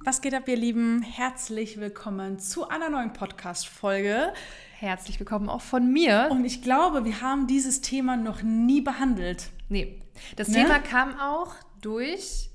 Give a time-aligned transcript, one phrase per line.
[0.00, 1.02] Was geht ab, ihr Lieben?
[1.02, 4.32] Herzlich willkommen zu einer neuen Podcast-Folge.
[4.78, 6.28] Herzlich willkommen auch von mir.
[6.30, 9.50] Und ich glaube, wir haben dieses Thema noch nie behandelt.
[9.68, 10.02] Nee,
[10.36, 10.62] das ne?
[10.62, 12.50] Thema kam auch durch.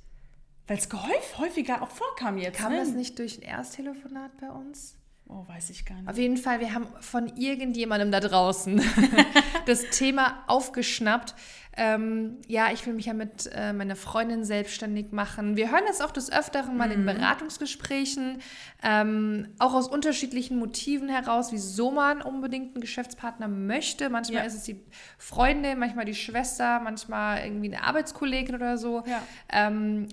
[0.68, 0.89] Weil es
[1.38, 2.58] häufiger auch vorkam jetzt.
[2.58, 2.79] Kam ne?
[2.79, 4.97] das nicht durch ein Ersttelefonat bei uns?
[5.29, 6.09] Oh, weiß ich gar nicht.
[6.09, 8.81] Auf jeden Fall, wir haben von irgendjemandem da draußen
[9.65, 11.35] das Thema aufgeschnappt.
[11.79, 15.57] Ähm, ja, ich will mich ja mit äh, meiner Freundin selbstständig machen.
[15.57, 16.93] Wir hören das auch des Öfteren mal mhm.
[16.93, 18.41] in Beratungsgesprächen,
[18.81, 24.09] ähm, auch aus unterschiedlichen Motiven heraus, wieso man unbedingt einen Geschäftspartner möchte.
[24.09, 24.47] Manchmal ja.
[24.47, 24.81] ist es die
[25.19, 29.03] Freundin, manchmal die Schwester, manchmal irgendwie eine Arbeitskollegin oder so.
[29.05, 29.21] Ja.
[29.49, 30.07] Ähm,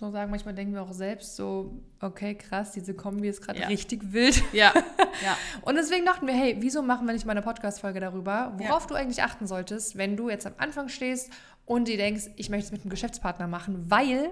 [0.00, 3.58] muss man sagen, manchmal denken wir auch selbst so, okay, krass, diese Kombi ist gerade
[3.58, 3.66] ja.
[3.66, 4.40] richtig wild.
[4.52, 4.72] Ja.
[5.24, 5.36] ja.
[5.62, 8.88] Und deswegen dachten wir, hey, wieso machen wir nicht mal eine Podcast-Folge darüber, worauf ja.
[8.90, 11.32] du eigentlich achten solltest, wenn du jetzt am Anfang stehst
[11.66, 14.30] und dir denkst, ich möchte es mit einem Geschäftspartner machen, weil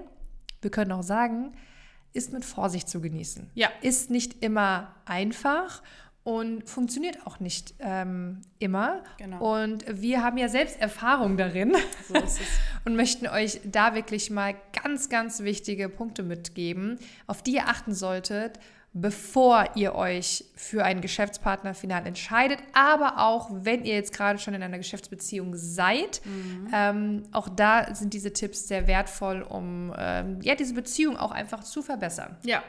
[0.61, 1.51] wir können auch sagen,
[2.13, 3.49] ist mit Vorsicht zu genießen.
[3.53, 3.67] Ja.
[3.81, 5.83] Ist nicht immer einfach
[6.27, 9.01] und funktioniert auch nicht ähm, immer.
[9.17, 9.63] Genau.
[9.63, 11.73] Und wir haben ja selbst Erfahrung darin
[12.05, 12.15] so
[12.85, 17.93] und möchten euch da wirklich mal ganz, ganz wichtige Punkte mitgeben, auf die ihr achten
[17.93, 18.59] solltet,
[18.91, 24.53] bevor ihr euch für einen Geschäftspartner final entscheidet, aber auch wenn ihr jetzt gerade schon
[24.53, 26.19] in einer Geschäftsbeziehung seid.
[26.25, 26.67] Mhm.
[26.73, 31.63] Ähm, auch da sind diese Tipps sehr wertvoll, um ähm, ja, diese Beziehung auch einfach
[31.63, 32.35] zu verbessern.
[32.43, 32.63] Ja.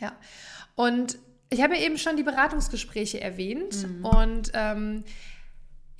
[0.00, 0.12] Ja.
[0.74, 4.04] Und ich habe ja eben schon die Beratungsgespräche erwähnt mhm.
[4.04, 5.04] und ähm,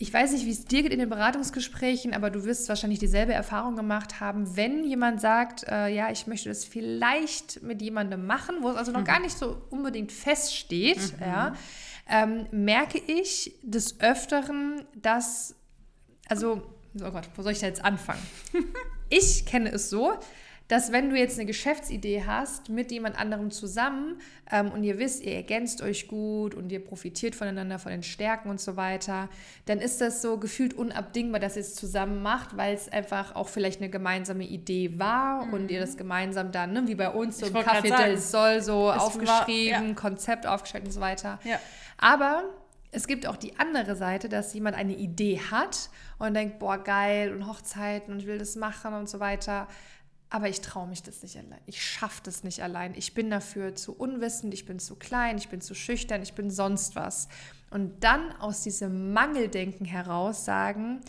[0.03, 3.34] ich weiß nicht, wie es dir geht in den Beratungsgesprächen, aber du wirst wahrscheinlich dieselbe
[3.34, 8.56] Erfahrung gemacht haben, wenn jemand sagt, äh, ja, ich möchte das vielleicht mit jemandem machen,
[8.62, 9.05] wo es also noch mhm.
[9.05, 11.21] gar nicht so unbedingt feststeht, mhm.
[11.21, 11.55] ja,
[12.09, 15.55] ähm, merke ich des Öfteren, dass,
[16.28, 16.62] also,
[16.95, 18.23] oh Gott, wo soll ich da jetzt anfangen?
[19.11, 20.15] ich kenne es so,
[20.71, 24.21] dass wenn du jetzt eine Geschäftsidee hast mit jemand anderem zusammen
[24.53, 28.49] ähm, und ihr wisst, ihr ergänzt euch gut und ihr profitiert voneinander, von den Stärken
[28.49, 29.29] und so weiter,
[29.67, 33.49] dann ist das so gefühlt unabdingbar, dass ihr es zusammen macht, weil es einfach auch
[33.49, 35.55] vielleicht eine gemeinsame Idee war mhm.
[35.55, 38.93] und ihr das gemeinsam dann, ne, wie bei uns, so im Café del Sol so
[38.93, 39.94] es aufgeschrieben, war, ja.
[39.94, 41.41] Konzept aufgestellt und so weiter.
[41.43, 41.59] Ja.
[41.99, 42.44] Aber
[42.93, 45.91] es gibt auch die andere Seite, dass jemand eine Idee hat
[46.21, 49.67] und denkt, boah, geil und Hochzeiten und ich will das machen und so weiter.
[50.33, 51.61] Aber ich traue mich das nicht allein.
[51.67, 52.95] Ich schaffe das nicht allein.
[52.95, 56.51] Ich bin dafür zu unwissend, ich bin zu klein, ich bin zu schüchtern, ich bin
[56.51, 57.29] sonst was.
[57.71, 61.01] Und dann aus diesem Mangeldenken heraus sagen,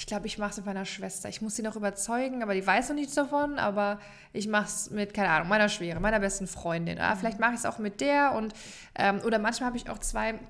[0.00, 1.28] ich glaube, ich mache es mit meiner Schwester.
[1.28, 3.58] Ich muss sie noch überzeugen, aber die weiß noch nichts davon.
[3.58, 4.00] Aber
[4.32, 6.96] ich mache es mit, keine Ahnung, meiner Schwere, meiner besten Freundin.
[6.96, 8.32] Oder vielleicht mache ich es auch mit der.
[8.32, 8.54] Und,
[8.94, 10.40] ähm, oder manchmal habe ich auch zwei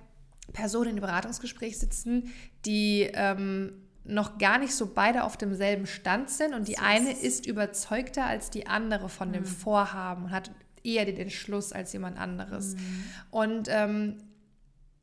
[0.53, 2.33] Personen im Beratungsgespräch sitzen,
[2.65, 7.47] die ähm, noch gar nicht so beide auf demselben Stand sind und die eine ist
[7.47, 9.33] überzeugter als die andere von mhm.
[9.33, 10.51] dem Vorhaben und hat
[10.83, 12.75] eher den Entschluss als jemand anderes.
[12.75, 13.05] Mhm.
[13.31, 14.17] Und ähm,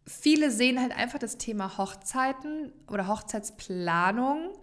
[0.06, 4.54] viele sehen halt einfach das Thema Hochzeiten oder Hochzeitsplanung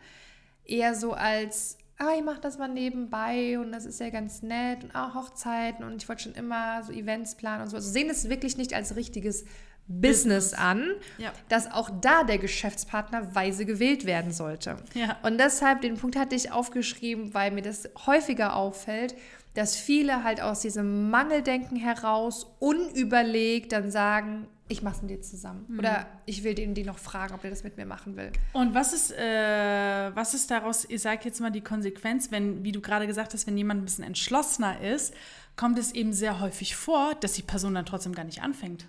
[0.65, 4.83] eher so als, ah, ich mache das mal nebenbei und das ist ja ganz nett
[4.83, 7.77] und auch Hochzeiten und ich wollte schon immer so Events planen und so.
[7.77, 9.45] Also sehen es wirklich nicht als richtiges
[9.87, 11.33] Business an, ja.
[11.49, 14.77] dass auch da der Geschäftspartner weise gewählt werden sollte.
[14.95, 15.19] Ja.
[15.23, 19.15] Und deshalb, den Punkt hatte ich aufgeschrieben, weil mir das häufiger auffällt,
[19.55, 25.21] dass viele halt aus diesem Mangeldenken heraus unüberlegt dann sagen, ich mache es mit dir
[25.21, 25.67] zusammen.
[25.69, 25.79] Mhm.
[25.79, 28.33] Oder ich will den, den noch fragen, ob der das mit mir machen will.
[28.53, 32.73] Und was ist, äh, was ist daraus, ich sage jetzt mal die Konsequenz, wenn, wie
[32.73, 35.15] du gerade gesagt hast, wenn jemand ein bisschen entschlossener ist,
[35.57, 38.87] kommt es eben sehr häufig vor, dass die Person dann trotzdem gar nicht anfängt.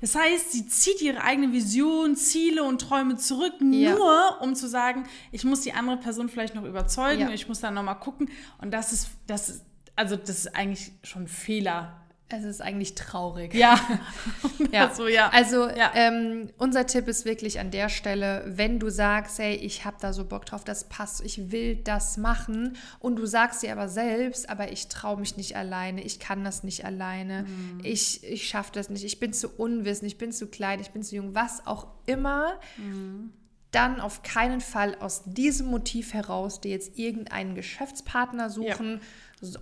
[0.00, 3.94] Das heißt, sie zieht ihre eigene Vision, Ziele und Träume zurück, ja.
[3.94, 7.30] nur um zu sagen, ich muss die andere Person vielleicht noch überzeugen, ja.
[7.30, 8.30] ich muss dann nochmal gucken.
[8.58, 9.64] Und das ist, das ist,
[9.94, 13.54] also das ist eigentlich schon ein Fehler es ist eigentlich traurig.
[13.54, 13.78] Ja.
[14.72, 14.92] ja.
[14.92, 15.28] So, ja.
[15.30, 15.92] Also ja.
[15.94, 20.12] Ähm, unser Tipp ist wirklich an der Stelle, wenn du sagst, hey, ich habe da
[20.12, 24.50] so Bock drauf, das passt, ich will das machen und du sagst dir aber selbst,
[24.50, 27.80] aber ich traue mich nicht alleine, ich kann das nicht alleine, mhm.
[27.84, 31.04] ich, ich schaffe das nicht, ich bin zu unwissend, ich bin zu klein, ich bin
[31.04, 33.32] zu jung, was auch immer, mhm.
[33.70, 38.94] dann auf keinen Fall aus diesem Motiv heraus dir jetzt irgendeinen Geschäftspartner suchen.
[38.94, 39.00] Ja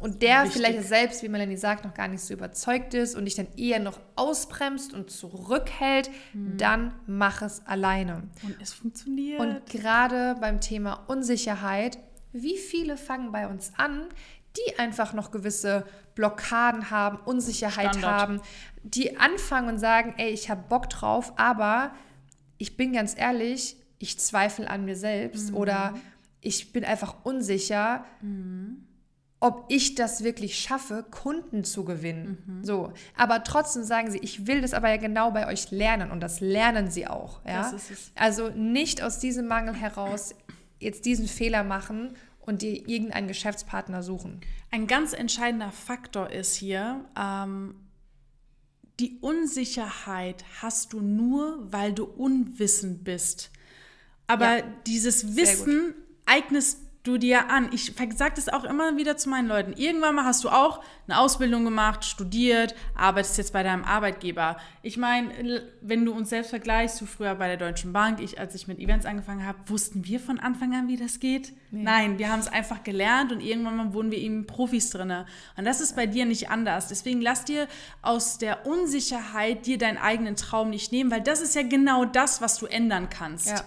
[0.01, 0.53] und der Wichtig.
[0.53, 3.81] vielleicht selbst, wie Melanie sagt, noch gar nicht so überzeugt ist und dich dann eher
[3.81, 6.57] noch ausbremst und zurückhält, hm.
[6.57, 8.29] dann mach es alleine.
[8.45, 9.41] Und es funktioniert.
[9.41, 11.99] Und gerade beim Thema Unsicherheit,
[12.33, 14.07] wie viele fangen bei uns an,
[14.57, 15.85] die einfach noch gewisse
[16.15, 18.21] Blockaden haben, Unsicherheit Standard.
[18.21, 18.41] haben,
[18.85, 21.93] die anfangen und sagen, ey, ich habe Bock drauf, aber
[22.59, 25.57] ich bin ganz ehrlich, ich zweifle an mir selbst mhm.
[25.57, 25.95] oder
[26.41, 28.05] ich bin einfach unsicher.
[28.21, 28.87] Mhm
[29.45, 32.43] ob ich das wirklich schaffe, Kunden zu gewinnen.
[32.47, 32.65] Mhm.
[32.65, 36.21] So, aber trotzdem sagen sie, ich will das aber ja genau bei euch lernen und
[36.21, 37.45] das lernen sie auch.
[37.45, 37.71] Ja?
[38.15, 40.35] Also nicht aus diesem Mangel heraus
[40.81, 44.41] jetzt diesen Fehler machen und dir irgendeinen Geschäftspartner suchen.
[44.71, 47.75] Ein ganz entscheidender Faktor ist hier, ähm,
[48.99, 53.51] die Unsicherheit hast du nur, weil du unwissend bist.
[54.27, 54.65] Aber Ja.
[54.87, 55.93] dieses Wissen
[56.25, 57.69] eignest du dir an.
[57.73, 59.75] Ich sage das auch immer wieder zu meinen Leuten.
[59.75, 64.57] Irgendwann mal hast du auch eine Ausbildung gemacht, studiert, arbeitest jetzt bei deinem Arbeitgeber.
[64.83, 68.55] Ich meine, wenn du uns selbst vergleichst, du früher bei der Deutschen Bank, ich, als
[68.55, 71.53] ich mit Events angefangen habe, wussten wir von Anfang an, wie das geht?
[71.71, 75.13] Nein, wir haben es einfach gelernt und irgendwann mal wurden wir eben Profis drin.
[75.57, 76.89] Und das ist bei dir nicht anders.
[76.89, 77.67] Deswegen lass dir
[78.01, 82.41] aus der Unsicherheit dir deinen eigenen Traum nicht nehmen, weil das ist ja genau das,
[82.41, 83.49] was du ändern kannst.
[83.49, 83.65] Ja.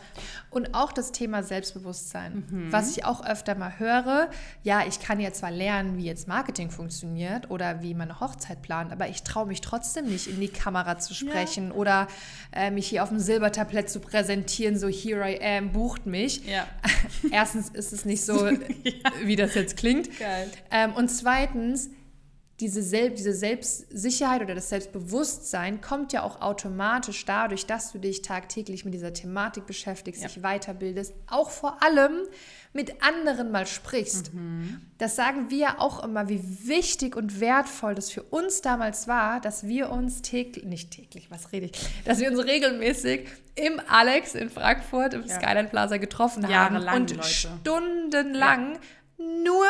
[0.49, 2.71] Und auch das Thema Selbstbewusstsein, Mhm.
[2.71, 4.29] was ich auch öfter mal höre.
[4.63, 8.61] Ja, ich kann ja zwar lernen, wie jetzt Marketing funktioniert oder wie man eine Hochzeit
[8.61, 12.07] plant, aber ich traue mich trotzdem nicht, in die Kamera zu sprechen oder
[12.53, 16.45] äh, mich hier auf dem Silbertablett zu präsentieren, so here I am, bucht mich.
[16.45, 16.67] Ja.
[17.31, 18.35] Erstens ist es nicht so,
[19.23, 20.09] wie das jetzt klingt.
[20.71, 21.89] Ähm, und zweitens,
[22.59, 28.23] diese, Sel diese Selbstsicherheit oder das Selbstbewusstsein kommt ja auch automatisch dadurch, dass du dich
[28.23, 30.27] tagtäglich mit dieser Thematik beschäftigst, Ja.
[30.27, 32.23] dich weiterbildest, auch vor allem
[32.73, 34.31] mit anderen mal sprichst.
[34.97, 39.39] Das sagen wir ja auch immer, wie wichtig und wertvoll das für uns damals war,
[39.39, 41.71] dass wir uns täglich, nicht täglich, was rede ich,
[42.05, 45.35] dass wir uns regelmäßig im Alex in Frankfurt im Ja.
[45.39, 47.23] Skyline Plaza getroffen haben Jahrelang, und Leute.
[47.27, 48.77] stundenlang
[49.17, 49.65] nur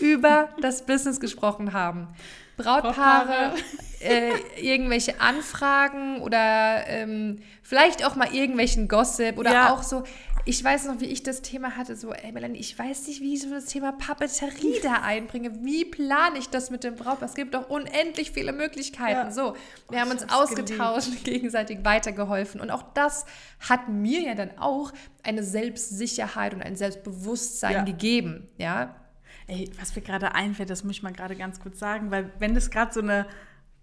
[0.00, 2.08] über das Business gesprochen haben.
[2.56, 3.54] Brautpaare,
[4.00, 9.72] äh, irgendwelche Anfragen oder ähm, vielleicht auch mal irgendwelchen Gossip oder Ja.
[9.72, 10.04] auch so.
[10.46, 13.34] Ich weiß noch, wie ich das Thema hatte, so, ey Melanie, ich weiß nicht, wie
[13.34, 15.64] ich so das Thema Papeterie da einbringe.
[15.64, 17.28] Wie plane ich das mit dem Brautpaar?
[17.28, 19.28] Es gibt doch unendlich viele Möglichkeiten.
[19.28, 19.30] Ja.
[19.30, 19.54] So,
[19.88, 22.60] wir Oh, haben uns ausgetauscht, gegenseitig weitergeholfen.
[22.60, 23.26] Und auch das
[23.68, 24.92] hat mir ja dann auch
[25.22, 27.82] eine Selbstsicherheit und ein Selbstbewusstsein Ja.
[27.84, 28.48] gegeben.
[28.56, 28.96] Ja,
[29.46, 32.54] Ey, was mir gerade einfällt, das muss ich mal gerade ganz kurz sagen, weil wenn
[32.54, 33.26] das gerade so eine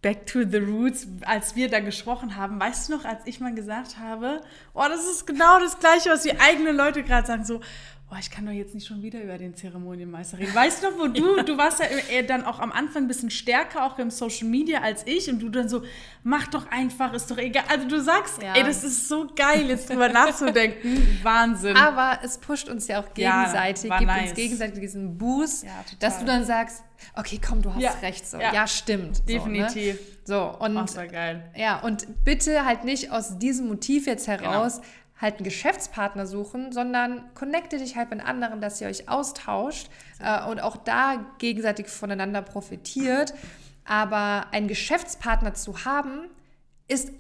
[0.02, 3.54] Back to the Roots, als wir da gesprochen haben, weißt du noch, als ich mal
[3.54, 4.42] gesagt habe,
[4.74, 7.62] oh, das ist genau das Gleiche, was die eigenen Leute gerade sagen, so,
[8.10, 10.56] oh, ich kann doch jetzt nicht schon wieder über den Zeremonienmeister reden.
[10.56, 13.84] Weißt du noch, wo du, du warst ja dann auch am Anfang ein bisschen stärker,
[13.86, 15.84] auch im Social Media als ich und du dann so,
[16.24, 17.64] mach doch einfach, ist doch egal.
[17.70, 18.54] Also du sagst, Ja.
[18.56, 21.20] ey, das ist so geil, jetzt drüber nachzudenken.
[21.24, 21.76] Wahnsinn.
[21.76, 24.30] Aber es pusht uns ja auch Ja, gegenseitig, war gibt nice.
[24.30, 26.84] uns gegenseitig diesen Boost, Ja, dass du dann sagst,
[27.16, 28.26] okay, komm, du hast Ja, recht.
[28.26, 28.38] So.
[28.40, 28.54] ja.
[28.54, 28.68] Ja.
[28.68, 29.28] stimmt.
[29.28, 30.00] Definitiv.
[30.24, 30.52] So, ne?
[30.58, 31.52] so und Oh, das war geil.
[31.56, 34.68] ja, und bitte halt nicht aus diesem Motiv jetzt Genau.
[35.20, 40.46] Halt einen Geschäftspartner suchen, sondern connecte dich halt mit anderen, dass ihr euch austauscht äh,
[40.46, 43.34] und auch da gegenseitig voneinander profitiert.
[43.86, 46.30] Aber einen Geschäftspartner zu haben,
[46.88, 47.12] ist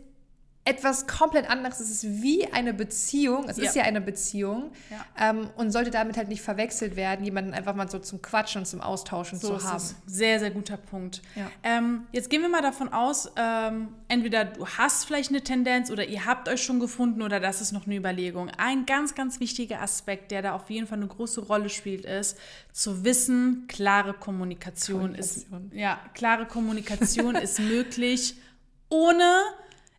[0.68, 1.80] etwas komplett anderes.
[1.80, 3.46] Es ist wie eine Beziehung.
[3.48, 3.84] Es ist Ja.
[3.84, 5.30] ja eine Beziehung Ja.
[5.30, 8.66] ähm, und sollte damit halt nicht verwechselt werden, jemanden einfach mal so zum Quatschen und
[8.66, 9.78] zum Austauschen So zu ist haben.
[9.78, 9.96] es.
[10.06, 11.22] Sehr, sehr guter Punkt.
[11.36, 11.50] Ja.
[11.64, 16.06] Ähm, jetzt gehen wir mal davon aus, ähm, entweder du hast vielleicht eine Tendenz oder
[16.06, 18.50] ihr habt euch schon gefunden oder das ist noch eine Überlegung.
[18.58, 22.38] Ein ganz, ganz wichtiger Aspekt, der da auf jeden Fall eine große Rolle spielt, ist
[22.74, 25.66] zu wissen, klare Kommunikation, Kommunikation.
[25.72, 28.36] ist ja klare Kommunikation ist möglich,
[28.90, 29.32] ohne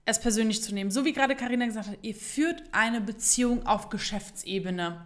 [0.08, 0.90] es persönlich zu nehmen.
[0.90, 5.04] So wie gerade Karina gesagt hat, ihr führt eine Beziehung auf Geschäftsebene.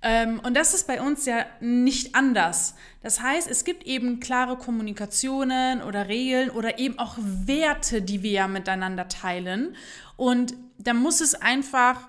[0.00, 2.76] Ähm, und das ist bei uns ja nicht anders.
[3.02, 8.30] Das heißt, es gibt eben klare Kommunikationen oder Regeln oder eben auch Werte, die wir
[8.30, 9.74] ja miteinander teilen.
[10.16, 12.08] Und da muss es einfach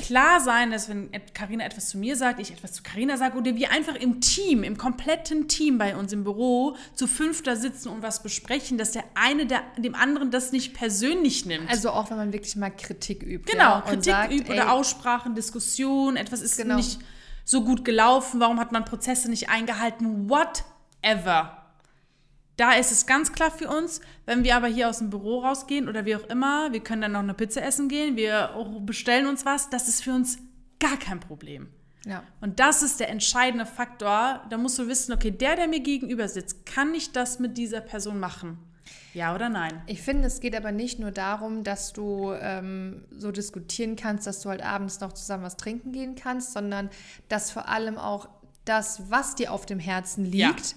[0.00, 3.54] klar sein, dass wenn Karina etwas zu mir sagt, ich etwas zu Karina sage oder
[3.54, 8.02] wir einfach im Team, im kompletten Team bei uns im Büro zu fünfter sitzen und
[8.02, 11.70] was besprechen, dass der eine der, dem anderen das nicht persönlich nimmt.
[11.70, 13.50] Also auch wenn man wirklich mal Kritik übt.
[13.50, 16.76] Genau, ja, Kritik sagt, übt ey, oder Aussprachen, Diskussion, etwas ist Genau.
[16.76, 16.98] nicht
[17.44, 21.59] so gut gelaufen, warum hat man Prozesse nicht eingehalten, whatever.
[22.60, 25.88] Da ist es ganz klar für uns, wenn wir aber hier aus dem Büro rausgehen
[25.88, 28.50] oder wie auch immer, wir können dann noch eine Pizza essen gehen, wir
[28.80, 30.36] bestellen uns was, das ist für uns
[30.78, 31.70] gar kein Problem.
[32.04, 32.22] Ja.
[32.42, 34.44] Und das ist der entscheidende Faktor.
[34.50, 37.80] Da musst du wissen, okay, der, der mir gegenüber sitzt, kann ich das mit dieser
[37.80, 38.58] Person machen?
[39.14, 39.80] Ja oder nein?
[39.86, 44.42] Ich finde, es geht aber nicht nur darum, dass du ähm, so diskutieren kannst, dass
[44.42, 46.90] du halt abends noch zusammen was trinken gehen kannst, sondern
[47.30, 48.28] dass vor allem auch
[48.66, 50.76] das, was dir auf dem Herzen liegt, Ja.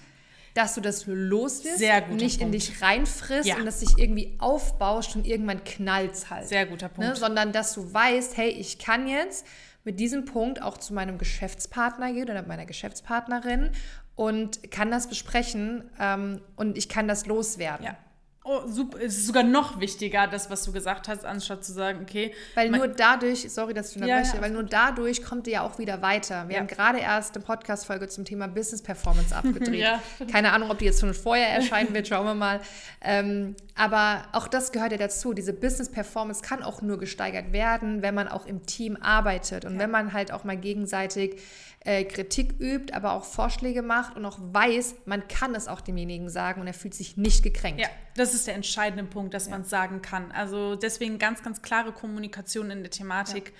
[0.53, 2.55] Dass du das los wirst, Sehr guter nicht in Punkt.
[2.55, 3.55] dich reinfrisst Ja.
[3.57, 6.47] und das sich irgendwie aufbauscht und irgendwann knallt halt.
[6.47, 7.09] Sehr guter Punkt.
[7.09, 7.15] Ne?
[7.15, 9.45] Sondern dass du weißt, hey, ich kann jetzt
[9.83, 13.71] mit diesem Punkt auch zu meinem Geschäftspartner gehen oder meiner Geschäftspartnerin
[14.15, 17.85] und kann das besprechen ähm, und ich kann das loswerden.
[17.87, 17.97] Ja.
[18.45, 18.97] Oh, super.
[18.99, 22.33] Es ist sogar noch wichtiger, das, was du gesagt hast, anstatt zu sagen, okay.
[22.55, 25.61] Weil nur dadurch, sorry, dass ich unterbreche, Ja, ja, weil nur dadurch kommt ihr ja
[25.61, 26.49] auch wieder weiter.
[26.49, 26.59] Wir Ja.
[26.59, 29.85] haben gerade erst eine Podcast-Folge zum Thema Business Performance abgedreht.
[30.29, 32.59] Keine Ahnung, ob die jetzt schon vorher erscheinen wird, schauen wir mal.
[33.01, 35.33] Ähm, aber auch das gehört ja dazu.
[35.33, 39.79] Diese Business Performance kann auch nur gesteigert werden, wenn man auch im Team arbeitet und
[39.79, 41.41] wenn man halt auch mal gegenseitig
[41.79, 46.29] äh, Kritik übt, aber auch Vorschläge macht und auch weiß, man kann es auch demjenigen
[46.29, 47.81] sagen und er fühlt sich nicht gekränkt.
[47.81, 50.31] Ja, das ist der entscheidende Punkt, dass man es sagen kann.
[50.31, 53.53] Also deswegen ganz, ganz klare Kommunikation in der Thematik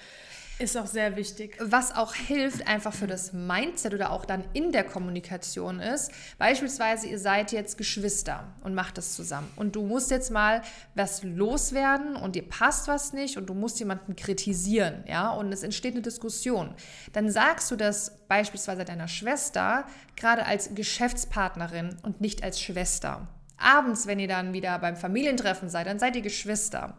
[0.60, 1.58] ist auch sehr wichtig.
[1.60, 7.08] Was auch hilft einfach für das Mindset oder auch dann in der Kommunikation ist, beispielsweise
[7.08, 10.62] ihr seid jetzt Geschwister und macht das zusammen und du musst jetzt mal
[10.96, 15.64] was loswerden und dir passt was nicht und du musst jemanden kritisieren, ja, und es
[15.64, 16.76] entsteht eine Diskussion.
[17.14, 23.28] Dann sagst du das beispielsweise deiner Schwester gerade als Geschäftspartnerin und nicht als Schwester.
[23.58, 26.98] Abends, wenn ihr dann wieder beim Familientreffen seid, dann seid ihr Geschwister.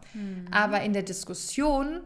[0.51, 2.01] Aber in der Diskussion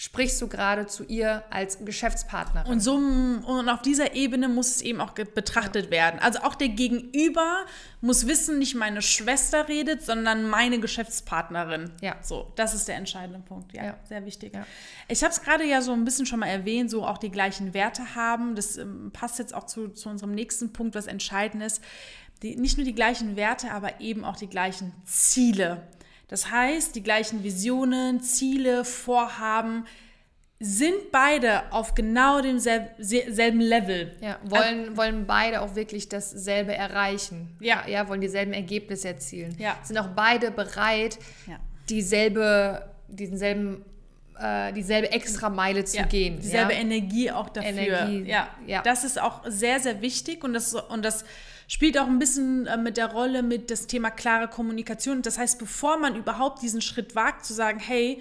[0.00, 2.70] sprichst du gerade zu ihr als Geschäftspartnerin.
[2.70, 6.20] Und so und auf dieser Ebene muss es eben auch betrachtet werden.
[6.20, 7.64] Also auch der Gegenüber
[8.00, 11.90] muss wissen, nicht meine Schwester redet, sondern meine Geschäftspartnerin.
[12.00, 12.14] Ja.
[12.22, 13.72] So, das ist der entscheidende Punkt.
[13.72, 13.96] Ja, Ja.
[14.08, 14.54] sehr wichtig.
[14.54, 14.64] Ja.
[15.08, 17.74] Ich habe es gerade ja so ein bisschen schon mal erwähnt, so auch die gleichen
[17.74, 18.54] Werte haben.
[18.54, 21.82] Das ähm, passt jetzt auch zu, zu unserem nächsten Punkt, was entscheidend ist.
[22.44, 25.88] Die, nicht nur die gleichen Werte, aber eben auch die gleichen Ziele.
[26.28, 29.86] Das heißt, die gleichen Visionen, Ziele, Vorhaben
[30.60, 34.16] sind beide auf genau demselben Level.
[34.20, 37.56] ja, wollen, wollen beide auch wirklich dasselbe erreichen.
[37.60, 37.86] Ja.
[37.86, 39.54] ja, wollen dieselben Ergebnisse erzielen.
[39.58, 39.78] Ja.
[39.84, 41.60] Sind auch beide bereit, Ja.
[41.88, 43.84] dieselbe, dieselben,
[44.40, 46.40] äh, dieselbe Extrameile zu ja, gehen.
[46.40, 46.80] Dieselbe ja?
[46.80, 47.70] Energie auch dafür.
[47.70, 48.48] Energie, Ja.
[48.66, 48.82] ja.
[48.82, 51.24] das ist auch sehr, sehr wichtig und das, und das
[51.66, 55.22] spielt auch ein bisschen äh, mit der Rolle mit das Thema klare Kommunikation.
[55.22, 58.20] Das heißt, bevor man überhaupt diesen Schritt wagt, zu sagen, hey,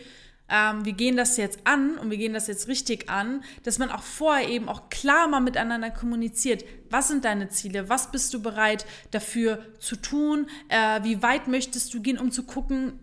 [0.50, 3.90] ähm, wir gehen das jetzt an und wir gehen das jetzt richtig an, dass man
[3.90, 6.64] auch vorher eben auch klar mal miteinander kommuniziert.
[6.90, 7.90] Was sind deine Ziele?
[7.90, 10.48] Was bist du bereit dafür zu tun?
[10.70, 13.00] Äh, wie weit möchtest du gehen, um zu gucken,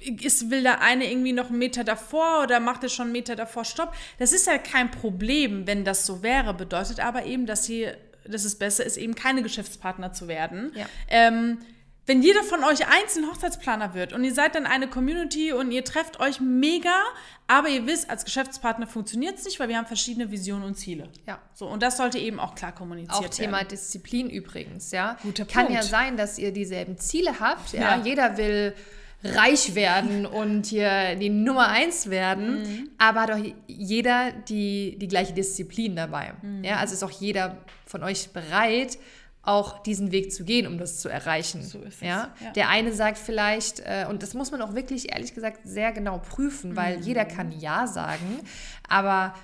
[0.00, 3.36] ist, will der eine irgendwie noch einen Meter davor oder macht er schon einen Meter
[3.36, 3.94] davor Stopp?
[4.18, 6.54] Das ist ja kein Problem, wenn das so wäre.
[6.54, 10.72] Bedeutet aber eben, dass, hier, dass es besser ist, eben keine Geschäftspartner zu werden.
[10.74, 10.86] Ja.
[11.08, 11.58] Ähm,
[12.06, 15.84] wenn jeder von euch einzeln Hochzeitsplaner wird und ihr seid dann eine Community und ihr
[15.84, 17.04] trefft euch mega,
[17.46, 21.08] aber ihr wisst, als Geschäftspartner funktioniert es nicht, weil wir haben verschiedene Visionen und Ziele.
[21.28, 21.38] Ja.
[21.54, 23.36] So, und das sollte eben auch klar kommuniziert Auch werden.
[23.36, 25.18] Thema Disziplin übrigens, ja.
[25.22, 25.82] Guter Kann Punkt.
[25.82, 27.96] ja sein, dass ihr dieselben Ziele habt, ja.
[27.96, 28.02] Ja.
[28.02, 28.74] Jeder will
[29.22, 32.90] reich werden und hier die Nummer eins werden, Mhm.
[32.98, 36.32] aber hat doch jeder die, die gleiche Disziplin dabei.
[36.42, 36.64] Mhm.
[36.64, 38.98] Ja, also ist auch jeder von euch bereit,
[39.42, 41.62] auch diesen Weg zu gehen, um das zu erreichen.
[41.62, 42.34] So ist es, Ja?
[42.44, 42.50] ja.
[42.52, 46.18] Der eine sagt vielleicht, äh, und das muss man auch wirklich ehrlich gesagt sehr genau
[46.18, 47.02] prüfen, weil Mhm.
[47.02, 48.40] jeder kann Ja sagen,
[48.88, 49.34] aber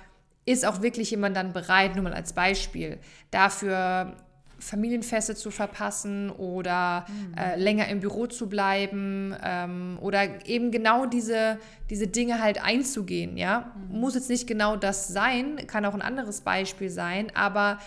[0.45, 2.99] ist auch wirklich jemand dann bereit, nur mal als Beispiel,
[3.31, 4.15] dafür
[4.59, 7.05] Familienfeste zu verpassen oder
[7.37, 11.59] äh, länger im Büro zu bleiben ähm, oder eben genau diese,
[11.89, 13.71] diese Dinge halt einzugehen, ja.
[13.89, 17.79] Muss jetzt nicht genau das sein, kann auch ein anderes Beispiel sein, aber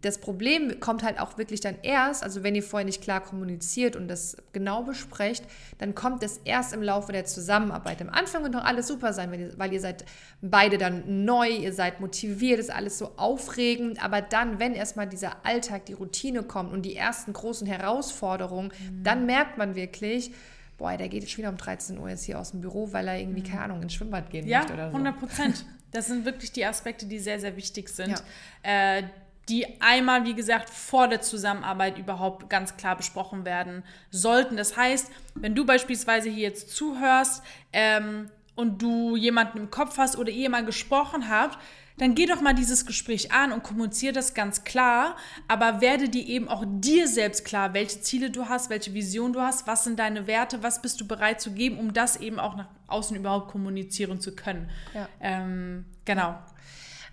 [0.00, 3.94] das Problem kommt halt auch wirklich dann erst, also wenn ihr vorher nicht klar kommuniziert
[3.94, 5.44] und das genau besprecht,
[5.78, 8.00] dann kommt es erst im Laufe der Zusammenarbeit.
[8.00, 10.04] Am Anfang wird noch alles super sein, weil ihr, weil ihr seid
[10.40, 15.44] beide dann neu, ihr seid motiviert, ist alles so aufregend, aber dann, wenn erstmal dieser
[15.44, 18.72] Alltag, die Routine kommt und die ersten großen Herausforderungen,
[19.02, 20.32] dann merkt man wirklich,
[20.78, 23.06] boah, der geht jetzt schon wieder um 13 Uhr jetzt hier aus dem Büro, weil
[23.06, 24.96] er irgendwie, keine Ahnung, ins Schwimmbad gehen Ja, möchte oder so.
[24.96, 25.64] 100 Prozent.
[25.92, 28.22] Das sind wirklich die Aspekte, die sehr, sehr wichtig sind.
[28.62, 29.02] Äh,
[29.48, 34.56] die einmal, wie gesagt, vor der Zusammenarbeit überhaupt ganz klar besprochen werden sollten.
[34.56, 40.16] Das heißt, wenn du beispielsweise hier jetzt zuhörst ähm, und du jemanden im Kopf hast
[40.16, 41.58] oder ihr mal gesprochen habt,
[41.98, 46.26] dann geh doch mal dieses Gespräch an und kommuniziere das ganz klar, aber werde dir
[46.26, 49.98] eben auch dir selbst klar, welche Ziele du hast, welche Vision du hast, was sind
[49.98, 53.50] deine Werte, was bist du bereit zu geben, um das eben auch nach außen überhaupt
[53.50, 54.70] kommunizieren zu können.
[54.94, 55.08] Ja.
[55.20, 56.38] Ähm, genau.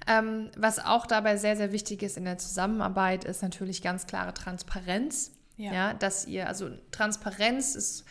[0.10, 4.34] Ähm, was auch dabei sehr, sehr wichtig ist in der Zusammenarbeit, ist natürlich ganz klare
[4.34, 5.32] Transparenz.
[5.56, 5.74] Ja.
[5.74, 5.94] Ja.
[5.94, 8.06] dass ihr, also Transparenz ist,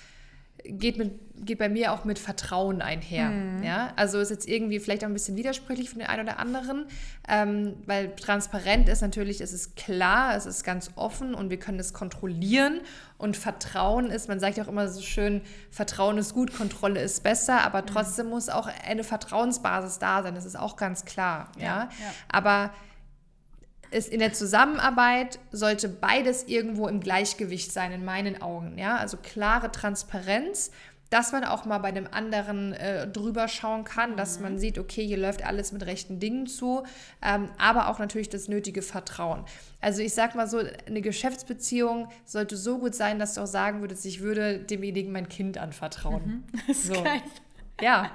[0.69, 1.13] geht, mit,
[1.45, 3.33] geht bei mir auch mit Vertrauen einher.
[3.63, 6.87] Ja, also ist jetzt irgendwie vielleicht auch ein bisschen widersprüchlich von den einen oder anderen,
[7.29, 11.81] ähm, weil transparent ist natürlich, es ist klar, es ist ganz offen und wir können
[11.81, 12.81] es kontrollieren.
[13.17, 17.23] Und Vertrauen ist, man sagt ja auch immer so schön, Vertrauen ist gut, Kontrolle ist
[17.23, 20.35] besser, aber trotzdem muss auch eine Vertrauensbasis da sein.
[20.35, 21.51] Das ist auch ganz klar.
[21.59, 21.91] Ja, ja.
[22.29, 22.71] aber
[23.91, 28.79] ist in der Zusammenarbeit sollte beides irgendwo im Gleichgewicht sein, in meinen Augen.
[28.79, 28.97] Ja?
[28.97, 30.71] Also klare Transparenz,
[31.11, 34.17] dass man auch mal bei dem anderen äh, drüber schauen kann, mhm.
[34.17, 36.85] dass man sieht, okay, hier läuft alles mit rechten Dingen zu,
[37.23, 39.45] ähm, aber auch natürlich das nötige Vertrauen.
[39.81, 43.81] Also ich sag mal so, eine Geschäftsbeziehung sollte so gut sein, dass du auch sagen
[43.81, 46.25] würdest, ich würde demjenigen mein Kind anvertrauen.
[46.25, 46.45] Mhm.
[46.69, 47.03] Das ist so.
[47.03, 47.23] geil.
[47.81, 48.11] Ja.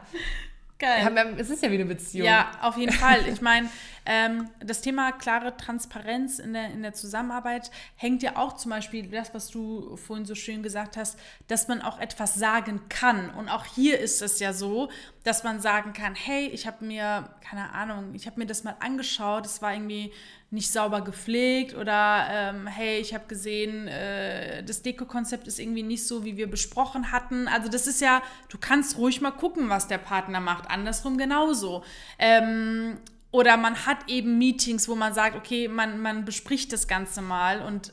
[0.77, 1.35] Geil.
[1.37, 2.27] es ist ja wie eine Beziehung.
[2.27, 3.25] Ja, auf jeden Fall.
[3.27, 3.69] Ich meine,
[4.05, 9.07] ähm, das Thema klare Transparenz in der, in der Zusammenarbeit hängt ja auch zum Beispiel
[9.07, 11.17] das, was du vorhin so schön gesagt hast,
[11.48, 13.29] dass man auch etwas sagen kann.
[13.31, 14.89] Und auch hier ist es ja so,
[15.24, 18.75] dass man sagen kann, hey, ich habe mir, keine Ahnung, ich habe mir das mal
[18.79, 20.12] angeschaut, es war irgendwie
[20.53, 26.05] nicht sauber gepflegt oder ähm, hey, ich habe gesehen, äh, das Deko-Konzept ist irgendwie nicht
[26.05, 27.48] so, wie wir besprochen hatten.
[27.48, 30.69] Also das ist ja, du kannst ruhig mal gucken, was der Partner macht.
[30.69, 31.83] Andersrum genauso.
[32.19, 33.00] Ähm,
[33.33, 37.63] oder man hat eben Meetings, wo man sagt, okay, man, man bespricht das Ganze mal
[37.63, 37.91] und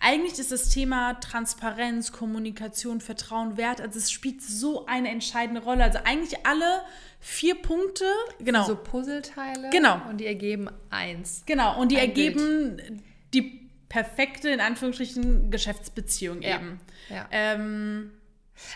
[0.00, 5.84] eigentlich ist das Thema Transparenz, Kommunikation, Vertrauen, Wert, also es spielt so eine entscheidende Rolle.
[5.84, 6.82] Also eigentlich alle
[7.20, 8.04] vier Punkte,
[8.40, 8.66] genau.
[8.66, 9.70] So Puzzleteile.
[9.70, 10.02] Genau.
[10.10, 11.44] Und die ergeben eins.
[11.46, 11.80] Genau.
[11.80, 13.02] Und die Ein ergeben Bild.
[13.34, 16.56] die perfekte, in Anführungsstrichen, Geschäftsbeziehung ja.
[16.56, 16.80] eben.
[17.08, 17.28] Ja.
[17.30, 18.10] Ähm,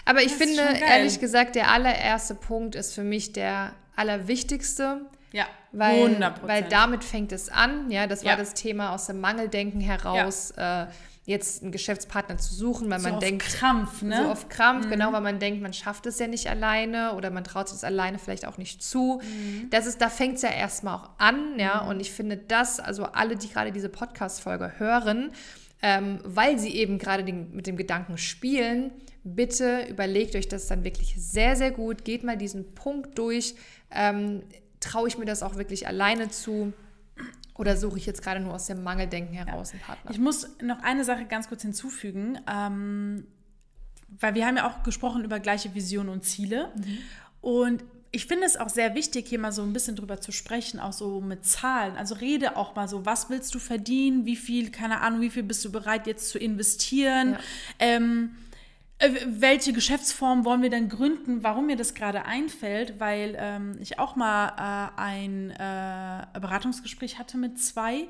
[0.04, 5.04] Aber ich finde, ehrlich gesagt, der allererste Punkt ist für mich der allerwichtigste.
[5.32, 6.32] Ja, weil, 100%.
[6.42, 7.90] weil damit fängt es an.
[7.90, 8.36] Ja, das war ja.
[8.36, 10.52] das Thema aus dem Mangeldenken heraus.
[10.56, 10.84] Ja.
[10.84, 10.86] Äh,
[11.26, 13.46] jetzt einen Geschäftspartner zu suchen, weil so man auf denkt.
[13.46, 14.16] Krampf, ne?
[14.24, 14.90] So auf Krampf, mhm.
[14.90, 18.18] genau, weil man denkt, man schafft es ja nicht alleine oder man traut es alleine
[18.18, 19.20] vielleicht auch nicht zu.
[19.22, 19.70] Mhm.
[19.70, 21.82] Das ist, da fängt es ja erstmal auch an, ja.
[21.82, 21.88] Mhm.
[21.88, 25.32] Und ich finde das, also alle, die gerade diese Podcast-Folge hören,
[25.82, 28.90] ähm, weil sie eben gerade mit dem Gedanken spielen,
[29.22, 32.04] bitte überlegt euch das dann wirklich sehr, sehr gut.
[32.04, 33.54] Geht mal diesen Punkt durch.
[33.90, 34.42] Ähm,
[34.80, 36.72] traue ich mir das auch wirklich alleine zu?
[37.54, 40.10] Oder suche ich jetzt gerade nur aus dem Mangeldenken heraus einen Partner?
[40.10, 43.26] Ich muss noch eine Sache ganz kurz hinzufügen, ähm,
[44.08, 46.72] weil wir haben ja auch gesprochen über gleiche Visionen und Ziele.
[46.74, 46.98] Mhm.
[47.42, 50.80] Und ich finde es auch sehr wichtig, hier mal so ein bisschen drüber zu sprechen,
[50.80, 51.96] auch so mit Zahlen.
[51.96, 55.44] Also rede auch mal so, was willst du verdienen, wie viel, keine Ahnung, wie viel
[55.44, 57.32] bist du bereit jetzt zu investieren.
[57.32, 57.38] Ja.
[57.78, 58.49] Ähm, äh,
[59.26, 61.42] welche Geschäftsform wollen wir denn gründen?
[61.42, 67.38] Warum mir das gerade einfällt, weil ähm, ich auch mal äh, ein äh, Beratungsgespräch hatte
[67.38, 68.08] mit zwei.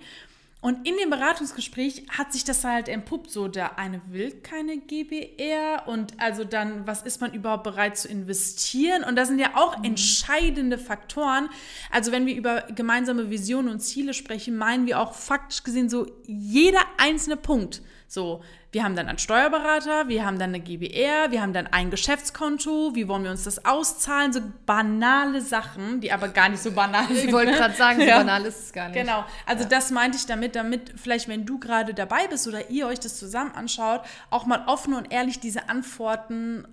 [0.60, 5.84] Und in dem Beratungsgespräch hat sich das halt entpuppt, so der eine will keine GBR
[5.86, 9.02] und also dann, was ist man überhaupt bereit zu investieren?
[9.02, 9.84] Und das sind ja auch mhm.
[9.84, 11.48] entscheidende Faktoren.
[11.90, 16.06] Also wenn wir über gemeinsame Visionen und Ziele sprechen, meinen wir auch faktisch gesehen so
[16.26, 17.80] jeder einzelne Punkt.
[18.12, 18.42] So,
[18.72, 22.96] wir haben dann einen Steuerberater, wir haben dann eine GBR, wir haben dann ein Geschäftskonto,
[22.96, 24.32] wie wollen wir uns das auszahlen?
[24.32, 27.28] So banale Sachen, die aber gar nicht so banal sind.
[27.28, 27.58] Ich wollte ne?
[27.58, 28.18] gerade sagen, so ja.
[28.18, 28.98] banal ist es gar nicht.
[28.98, 29.68] Genau, also ja.
[29.68, 33.16] das meinte ich damit, damit vielleicht, wenn du gerade dabei bist oder ihr euch das
[33.16, 36.66] zusammen anschaut, auch mal offen und ehrlich diese Antworten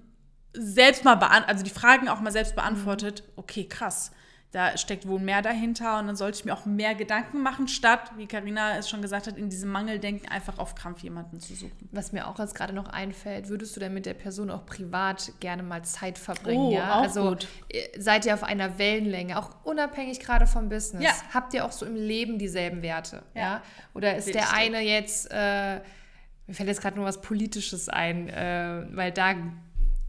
[0.53, 3.21] selbst mal beantwortet, also die Fragen auch mal selbst beantwortet.
[3.35, 4.11] Okay, krass
[4.51, 8.11] da steckt wohl mehr dahinter und dann sollte ich mir auch mehr Gedanken machen, statt,
[8.15, 11.89] wie Karina es schon gesagt hat, in diesem Mangeldenken einfach auf Krampf jemanden zu suchen.
[11.91, 15.33] Was mir auch jetzt gerade noch einfällt, würdest du denn mit der Person auch privat
[15.41, 16.67] gerne mal Zeit verbringen?
[16.67, 16.95] Oh, ja?
[16.95, 17.47] auch also gut.
[17.97, 21.03] Seid ihr auf einer Wellenlänge, auch unabhängig gerade vom Business?
[21.03, 21.11] Ja.
[21.33, 23.23] Habt ihr auch so im Leben dieselben Werte?
[23.33, 23.41] Ja.
[23.41, 23.61] ja?
[23.93, 24.43] Oder ist Wichtig.
[24.43, 25.81] der eine jetzt, äh,
[26.47, 29.35] mir fällt jetzt gerade nur was Politisches ein, äh, weil da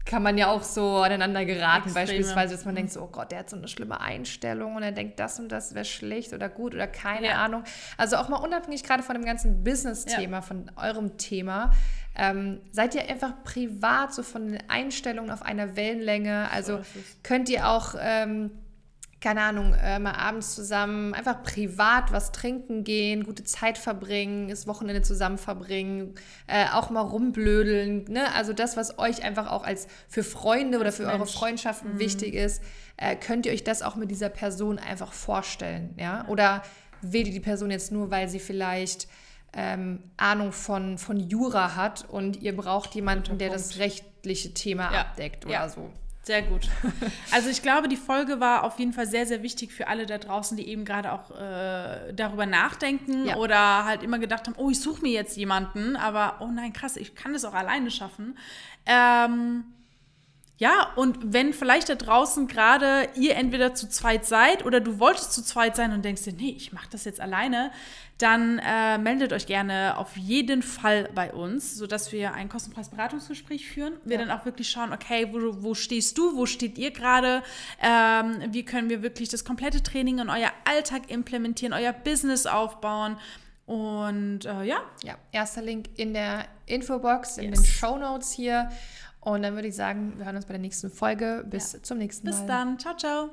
[0.09, 1.89] kann man ja auch so aneinander geraten.
[1.89, 2.07] Extreme.
[2.07, 4.91] Beispielsweise, dass man denkt so, oh Gott, der hat so eine schlimme Einstellung und er
[4.91, 7.35] denkt, das und das wäre schlecht oder gut oder keine ja.
[7.35, 7.63] Ahnung.
[7.95, 10.41] Also auch mal unabhängig gerade von dem ganzen Business-Thema, ja.
[10.41, 11.73] von eurem Thema,
[12.15, 16.49] ähm, seid ihr einfach privat so von den Einstellungen auf einer Wellenlänge.
[16.51, 16.83] Also so
[17.21, 17.93] könnt ihr auch...
[17.99, 18.49] Ähm,
[19.21, 24.65] keine Ahnung, äh, mal abends zusammen einfach privat was trinken gehen, gute Zeit verbringen, das
[24.65, 26.15] Wochenende zusammen verbringen,
[26.47, 28.05] äh, auch mal rumblödeln.
[28.05, 28.33] Ne?
[28.33, 31.15] Also das, was euch einfach auch als für Freunde oder für Mensch.
[31.15, 31.99] eure Freundschaften mhm.
[31.99, 32.63] wichtig ist,
[32.95, 35.93] äh, könnt ihr euch das auch mit dieser Person einfach vorstellen.
[35.97, 36.25] Ja?
[36.27, 36.63] Oder
[37.01, 39.09] wählt ihr die Person jetzt nur, weil sie vielleicht
[39.51, 45.01] ähm, Ahnung von, von Jura hat und ihr braucht jemanden, der das rechtliche Thema ja.
[45.01, 45.69] abdeckt oder ja.
[45.69, 45.91] so.
[46.21, 46.67] Sehr gut.
[47.31, 50.17] Also ich glaube, die Folge war auf jeden Fall sehr, sehr wichtig für alle da
[50.17, 53.37] draußen, die eben gerade auch äh, darüber nachdenken ja.
[53.37, 56.97] oder halt immer gedacht haben, oh, ich suche mir jetzt jemanden, aber oh nein, krass,
[56.97, 58.37] ich kann das auch alleine schaffen.
[58.85, 59.63] Ähm,
[60.59, 65.31] Ja, und wenn vielleicht da draußen gerade ihr entweder zu zweit seid oder du wolltest
[65.31, 67.71] zu zweit sein und denkst dir, nee, ich mache das jetzt alleine,
[68.17, 73.69] dann äh, meldet euch gerne auf jeden Fall bei uns, sodass wir ein kostenfreies Beratungsgespräch
[73.69, 73.93] führen.
[74.03, 74.25] Wir ja.
[74.25, 77.41] dann auch wirklich schauen, okay, wo, wo stehst du, wo steht ihr gerade,
[77.81, 83.15] ähm, wie können wir wirklich das komplette Training in euer Alltag implementieren, euer Business aufbauen.
[83.65, 84.81] Und äh, ja.
[85.03, 87.61] Ja, erster Link in der Infobox, in yes.
[87.61, 88.69] den Show Notes hier.
[89.29, 91.45] Und dann würde ich sagen, wir hören uns bei der nächsten Folge.
[91.49, 91.83] Bis ja.
[91.83, 92.35] zum nächsten Mal.
[92.35, 92.79] Bis dann.
[92.79, 93.29] Ciao, ciao.